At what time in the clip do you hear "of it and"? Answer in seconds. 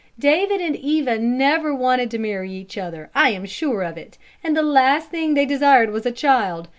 3.83-4.57